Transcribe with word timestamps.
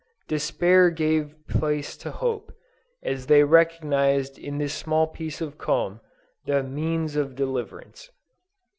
Despair 0.27 0.89
gave 0.89 1.35
place 1.47 1.95
to 1.97 2.09
hope, 2.09 2.51
as 3.03 3.27
they 3.27 3.43
recognized 3.43 4.39
in 4.39 4.57
this 4.57 4.73
small 4.73 5.05
piece 5.05 5.41
of 5.41 5.59
comb, 5.59 6.01
the 6.47 6.63
means 6.63 7.15
of 7.15 7.35
deliverance. 7.35 8.09